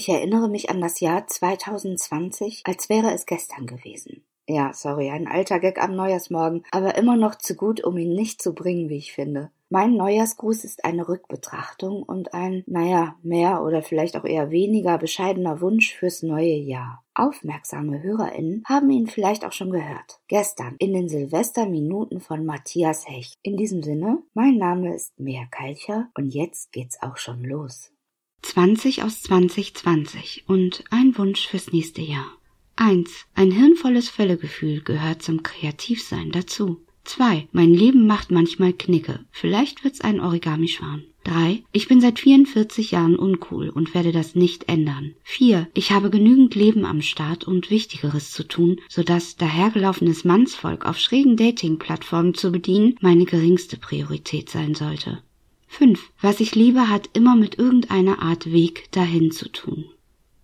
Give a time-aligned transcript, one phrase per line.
[0.00, 4.24] Ich erinnere mich an das Jahr 2020, als wäre es gestern gewesen.
[4.48, 8.40] Ja, sorry, ein alter Gag am Neujahrsmorgen, aber immer noch zu gut, um ihn nicht
[8.40, 9.50] zu bringen, wie ich finde.
[9.68, 15.60] Mein Neujahrsgruß ist eine Rückbetrachtung und ein, naja, mehr oder vielleicht auch eher weniger bescheidener
[15.60, 17.04] Wunsch fürs neue Jahr.
[17.12, 20.22] Aufmerksame HörerInnen haben ihn vielleicht auch schon gehört.
[20.28, 23.38] Gestern in den Silvesterminuten von Matthias Hecht.
[23.42, 27.92] In diesem Sinne, mein Name ist Mea Kalcher und jetzt geht's auch schon los.
[28.42, 32.32] 20 aus 2020 und ein Wunsch fürs nächste Jahr.
[32.76, 33.26] 1.
[33.34, 36.80] Ein hirnvolles Völlegefühl gehört zum Kreativsein dazu.
[37.04, 37.48] 2.
[37.52, 39.20] Mein Leben macht manchmal Knicke.
[39.30, 41.04] Vielleicht wird's ein Origami-Schwan.
[41.24, 41.62] 3.
[41.72, 45.14] Ich bin seit 44 Jahren uncool und werde das nicht ändern.
[45.24, 45.68] 4.
[45.74, 51.36] Ich habe genügend Leben am Start und Wichtigeres zu tun, sodass dahergelaufenes Mannsvolk auf schrägen
[51.36, 55.22] Dating-Plattformen zu bedienen meine geringste Priorität sein sollte.
[55.70, 56.10] 5.
[56.20, 59.84] Was ich liebe, hat immer mit irgendeiner Art Weg dahin zu tun.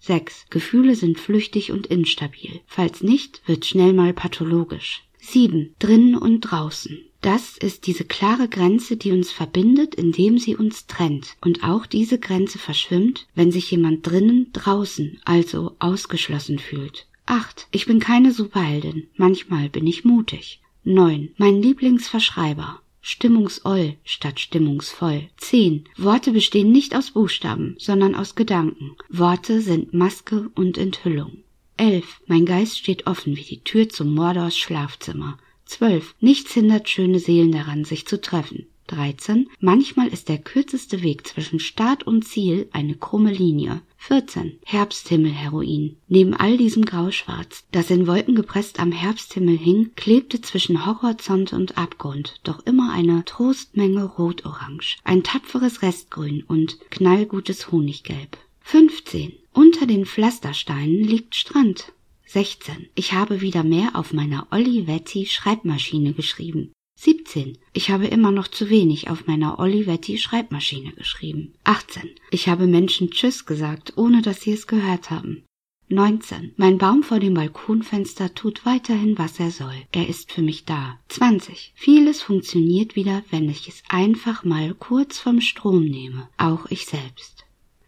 [0.00, 0.46] 6.
[0.50, 2.60] Gefühle sind flüchtig und instabil.
[2.66, 5.02] Falls nicht, wird schnell mal pathologisch.
[5.18, 5.74] 7.
[5.78, 6.98] Drinnen und draußen.
[7.22, 11.36] Das ist diese klare Grenze, die uns verbindet, indem sie uns trennt.
[11.40, 17.06] Und auch diese Grenze verschwimmt, wenn sich jemand drinnen, draußen, also ausgeschlossen fühlt.
[17.24, 17.68] 8.
[17.72, 19.08] Ich bin keine Superheldin.
[19.16, 20.60] Manchmal bin ich mutig.
[20.84, 21.30] 9.
[21.38, 25.28] Mein Lieblingsverschreiber stimmungsoll statt stimmungsvoll.
[25.36, 25.84] 10.
[25.98, 28.96] Worte bestehen nicht aus Buchstaben, sondern aus Gedanken.
[29.10, 31.44] Worte sind Maske und Enthüllung.
[31.76, 32.22] 11.
[32.26, 35.38] Mein Geist steht offen wie die Tür zum Mordors Schlafzimmer.
[35.66, 36.14] 12.
[36.20, 38.66] Nichts hindert schöne Seelen daran, sich zu treffen.
[38.88, 39.48] 13.
[39.60, 43.82] Manchmal ist der kürzeste Weg zwischen Start und Ziel eine krumme Linie.
[43.98, 44.58] 14.
[44.64, 45.96] Herbsthimmelheroin.
[46.08, 51.78] Neben all diesem Grauschwarz, das in Wolken gepresst am Herbsthimmel hing, klebte zwischen Horizont und
[51.78, 58.36] Abgrund doch immer eine Trostmenge Rot-Orange, ein tapferes Restgrün und knallgutes Honiggelb.
[58.60, 59.32] 15.
[59.52, 61.92] Unter den Pflastersteinen liegt Strand.
[62.26, 62.88] 16.
[62.94, 66.72] Ich habe wieder mehr auf meiner Olivetti Schreibmaschine geschrieben.
[67.04, 67.58] 17.
[67.74, 71.52] Ich habe immer noch zu wenig auf meiner Olivetti Schreibmaschine geschrieben.
[71.64, 72.08] 18.
[72.30, 75.44] Ich habe Menschen Tschüss gesagt, ohne dass sie es gehört haben.
[75.90, 76.54] 19.
[76.56, 79.74] Mein Baum vor dem Balkonfenster tut weiterhin, was er soll.
[79.92, 80.98] Er ist für mich da.
[81.10, 81.74] 20.
[81.74, 86.30] Vieles funktioniert wieder, wenn ich es einfach mal kurz vom Strom nehme.
[86.38, 87.43] Auch ich selbst.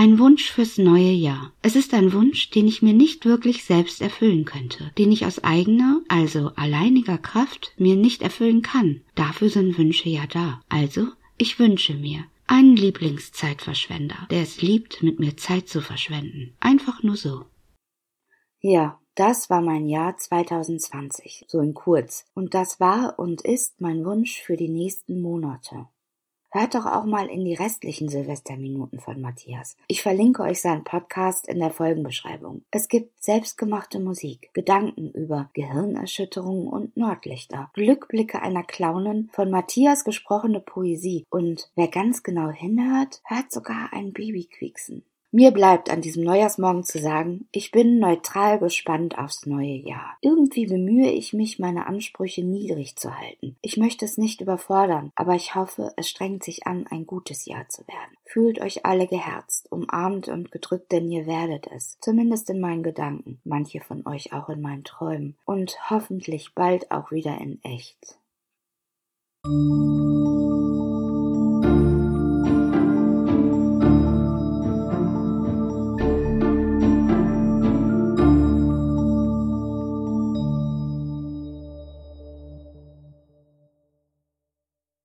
[0.00, 1.52] Ein Wunsch fürs neue Jahr.
[1.60, 5.42] Es ist ein Wunsch, den ich mir nicht wirklich selbst erfüllen könnte, den ich aus
[5.42, 9.00] eigener, also alleiniger Kraft mir nicht erfüllen kann.
[9.16, 10.60] Dafür sind Wünsche ja da.
[10.68, 16.54] Also, ich wünsche mir einen Lieblingszeitverschwender, der es liebt, mit mir Zeit zu verschwenden.
[16.60, 17.46] Einfach nur so.
[18.60, 22.24] Ja, das war mein Jahr 2020, so in kurz.
[22.34, 25.88] Und das war und ist mein Wunsch für die nächsten Monate.
[26.50, 29.76] Hört doch auch mal in die restlichen Silvesterminuten von Matthias.
[29.86, 32.62] Ich verlinke euch seinen Podcast in der Folgenbeschreibung.
[32.70, 40.60] Es gibt selbstgemachte Musik, Gedanken über Gehirnerschütterungen und Nordlichter, Glückblicke einer Clownin, von Matthias gesprochene
[40.60, 45.04] Poesie und wer ganz genau hinhört, hört sogar ein Baby quieksen.
[45.30, 50.16] Mir bleibt an diesem Neujahrsmorgen zu sagen, ich bin neutral gespannt aufs neue Jahr.
[50.22, 53.54] Irgendwie bemühe ich mich, meine Ansprüche niedrig zu halten.
[53.60, 57.68] Ich möchte es nicht überfordern, aber ich hoffe, es strengt sich an, ein gutes Jahr
[57.68, 58.16] zu werden.
[58.24, 61.98] Fühlt euch alle geherzt, umarmt und gedrückt, denn ihr werdet es.
[62.00, 67.10] Zumindest in meinen Gedanken, manche von euch auch in meinen Träumen und hoffentlich bald auch
[67.12, 68.18] wieder in echt.